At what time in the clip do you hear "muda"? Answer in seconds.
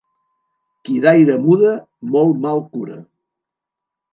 1.43-1.75